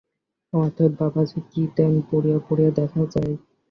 অতএব 0.53 0.91
বাবাজী 0.99 1.39
কি 1.49 1.61
দেন, 1.75 1.93
পড়িয়া 2.09 2.39
পড়িয়া 2.47 2.71
দেখা 2.77 3.01
যাউক। 3.13 3.39